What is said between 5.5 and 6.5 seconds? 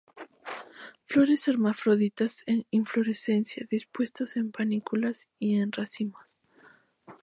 en racimos.